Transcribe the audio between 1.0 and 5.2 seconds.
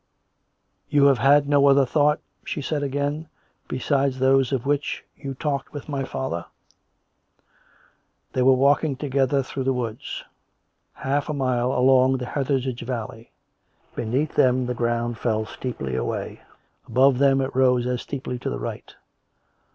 have had no other thought?" she said again, "besides thos'e of which